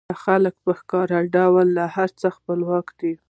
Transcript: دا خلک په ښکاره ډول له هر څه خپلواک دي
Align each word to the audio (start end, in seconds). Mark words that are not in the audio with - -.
دا 0.09 0.15
خلک 0.25 0.55
په 0.65 0.71
ښکاره 0.79 1.19
ډول 1.35 1.67
له 1.77 1.85
هر 1.95 2.09
څه 2.19 2.27
خپلواک 2.37 2.87
دي 2.99 3.13